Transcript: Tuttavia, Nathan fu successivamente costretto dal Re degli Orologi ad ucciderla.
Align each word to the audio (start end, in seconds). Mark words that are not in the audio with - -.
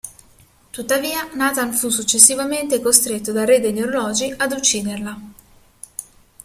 Tuttavia, 0.71 1.29
Nathan 1.35 1.73
fu 1.73 1.89
successivamente 1.89 2.81
costretto 2.81 3.31
dal 3.31 3.45
Re 3.45 3.59
degli 3.59 3.81
Orologi 3.83 4.33
ad 4.35 4.51
ucciderla. 4.51 5.21